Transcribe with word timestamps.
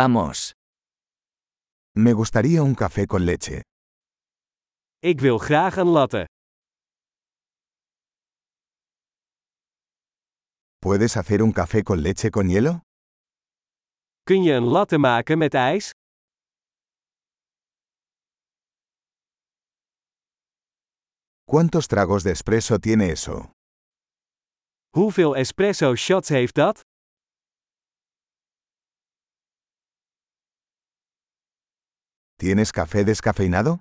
Vamos. 0.00 0.52
Me 1.94 2.12
gustaría 2.12 2.62
un 2.62 2.74
café 2.74 3.06
con 3.06 3.24
leche. 3.24 3.62
Ik 5.00 5.20
wil 5.20 5.38
graag 5.38 5.76
een 5.76 5.88
latte. 5.88 6.24
¿Puedes 10.80 11.16
hacer 11.16 11.42
un 11.42 11.52
café 11.52 11.82
con 11.82 12.02
leche 12.02 12.30
con 12.30 12.48
hielo? 12.48 12.80
Kun 14.24 14.42
je 14.42 14.52
een 14.52 14.64
latte 14.64 14.98
maken 14.98 15.38
met 15.38 15.54
ijs? 15.54 15.90
¿Cuántos 21.44 21.86
tragos 21.86 22.22
de 22.22 22.32
espresso 22.32 22.78
tiene 22.78 23.10
eso? 23.10 23.50
Hoeveel 24.96 25.36
espresso 25.36 25.94
shots 25.94 26.28
heeft 26.28 26.54
dat? 26.54 26.84
¿Tienes 32.38 32.70
café 32.70 33.02
descafeinado? 33.04 33.78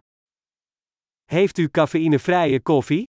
Heeft 1.30 1.58
u 1.60 1.70
cafeïnevrije 1.70 2.60
koffie? 2.64 3.04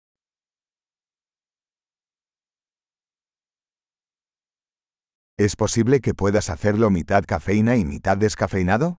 ¿Es 5.37 5.55
posible 5.57 6.01
que 6.01 6.15
puedas 6.15 6.49
hacerlo 6.49 6.91
mitad 6.91 7.25
cafeína 7.27 7.77
y 7.77 7.85
mitad 7.85 8.17
descafeinado? 8.17 8.97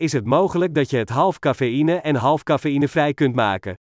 Is 0.00 0.12
het 0.12 0.24
mogelijk 0.26 0.74
dat 0.74 0.90
je 0.90 0.96
het 0.96 1.08
half 1.10 1.38
cafeïne 1.38 2.00
en 2.00 2.16
half 2.16 2.42
cafeïnevrij 2.42 3.14
kunt 3.14 3.34
maken? 3.34 3.74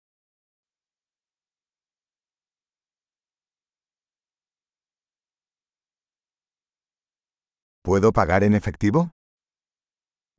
¿Puedo 7.81 8.11
pagar 8.11 8.43
en 8.43 8.55
efectivo? 8.55 9.09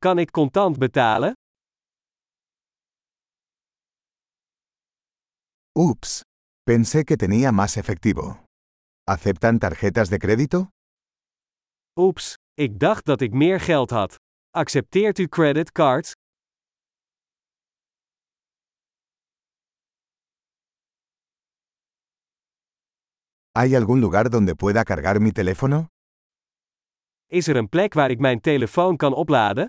Kan 0.04 0.18
ik 0.18 0.30
contant 0.30 0.78
betalen? 0.78 1.32
Ups. 5.72 6.20
Pensé 6.62 7.04
que 7.04 7.16
tenía 7.16 7.52
más 7.52 7.76
efectivo. 7.76 8.44
¿Aceptan 9.08 9.58
tarjetas 9.58 10.08
de 10.10 10.18
crédito? 10.18 10.68
Oeps, 11.98 12.34
ik 12.54 12.78
dacht 12.78 13.04
dat 13.04 13.20
ik 13.20 13.32
meer 13.32 13.60
geld 13.60 13.90
had. 13.90 14.16
Accepteert 14.50 15.18
u 15.18 15.26
creditcards? 15.28 16.12
¿Hay 23.58 23.74
algún 23.74 24.00
lugar 24.00 24.30
donde 24.30 24.54
pueda 24.54 24.84
cargar 24.84 25.20
mi 25.20 25.32
teléfono? 25.32 25.86
Is 27.26 27.46
er 27.48 27.56
een 27.56 27.68
plek 27.68 27.94
waar 27.94 28.10
ik 28.10 28.18
mijn 28.18 28.40
telefoon 28.40 28.96
kan 28.96 29.14
opladen? 29.14 29.66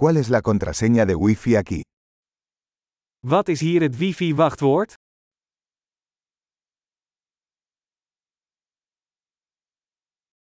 ¿Cuál 0.00 0.16
es 0.16 0.28
la 0.30 0.42
contraseña 0.42 1.06
de 1.06 1.16
Wi-Fi 1.16 1.56
aquí? 1.56 1.82
Wat 3.26 3.48
is 3.48 3.60
hier 3.60 3.82
het 3.82 3.96
wifi-wachtwoord? 3.98 4.94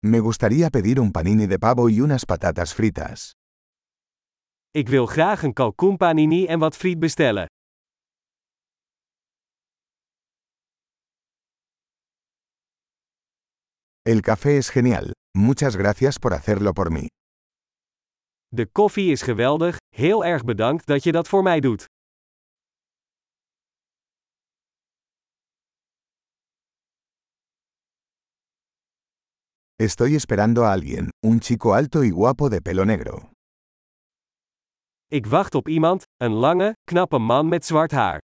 Me 0.03 0.19
gustaría 0.19 0.69
pedir 0.71 0.99
un 0.99 1.13
panini 1.13 1.47
de 1.47 1.59
pavo 1.61 1.89
y 1.89 2.01
unas 2.01 2.25
patatas 2.25 2.75
fritas. 2.75 3.35
Ik 4.73 4.89
wil 4.89 5.07
graag 5.07 5.43
een 5.43 5.53
kalkoenpanini 5.53 6.47
en 6.47 6.59
wat 6.59 6.77
friet 6.77 6.99
bestellen. 6.99 7.47
El 14.03 14.23
café 14.23 14.57
es 14.57 14.71
genial. 14.71 15.13
Muchas 15.37 15.77
gracias 15.77 16.19
por 16.19 16.35
hacerlo 16.35 16.75
por 16.75 16.91
mí. 16.91 17.07
De 18.57 18.67
koffie 18.67 19.11
is 19.11 19.23
geweldig, 19.23 19.77
heel 19.97 20.25
erg 20.25 20.45
bedankt 20.45 20.87
dat 20.87 21.03
je 21.03 21.13
dat 21.13 21.29
voor 21.29 21.43
mij 21.43 21.61
doet. 21.61 21.85
Estoy 29.75 30.15
esperando 30.15 30.63
a 30.63 30.71
alguien, 30.71 31.09
un 31.27 31.43
chico 31.43 31.73
alto 31.73 32.03
y 32.03 32.11
guapo 32.11 32.49
de 32.49 32.61
pelo 32.61 32.85
negro. 32.85 33.31
Ik 35.07 35.27
wacht 35.27 35.55
op 35.55 35.69
iemand, 35.69 36.03
een 36.17 36.33
lange, 36.33 36.73
knappe 36.85 37.19
man 37.19 37.49
met 37.49 37.65
zwart 37.65 37.91
haar. 37.91 38.21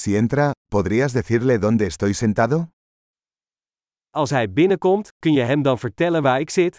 Si 0.00 0.14
entra, 0.16 0.52
¿podrías 0.70 1.12
decirle 1.12 1.58
dónde 1.58 1.86
estoy 1.86 2.14
sentado? 2.14 2.68
Als 4.10 4.30
hij 4.30 4.52
binnenkomt, 4.52 5.08
kun 5.18 5.32
je 5.32 5.42
hem 5.42 5.62
dan 5.62 5.78
vertellen 5.78 6.22
waar 6.22 6.40
ik 6.40 6.50
zit? 6.50 6.76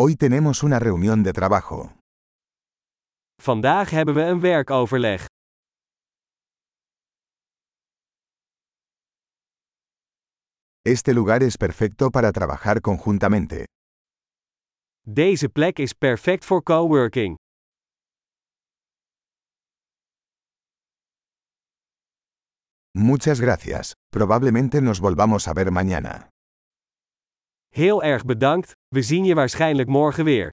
Hoy 0.00 0.16
tenemos 0.16 0.62
una 0.62 0.78
reunión 0.78 1.22
de 1.22 1.32
trabajo. 1.32 1.92
Vandaag 3.42 3.90
hebben 3.90 4.14
we 4.14 4.22
een 4.22 4.40
werkoverleg. 4.40 5.26
Este 10.82 11.12
lugar 11.14 11.42
es 11.42 11.56
perfecto 11.56 12.10
para 12.10 12.30
trabajar 12.30 12.80
conjuntamente. 12.80 13.64
Deze 15.06 15.48
plek 15.48 15.78
is 15.78 15.92
perfect 15.92 16.44
voor 16.44 16.62
coworking. 16.62 17.36
Muchas 22.90 23.38
gracias. 23.38 23.92
Probablemente 24.08 24.80
nos 24.80 24.98
volvamos 24.98 25.46
a 25.46 25.52
ver 25.52 25.72
mañana. 25.72 26.28
Heel 27.68 28.02
erg 28.02 28.24
bedankt, 28.24 28.72
we 28.88 29.02
zien 29.02 29.24
je 29.24 29.34
waarschijnlijk 29.34 29.88
morgen 29.88 30.24
weer. 30.24 30.50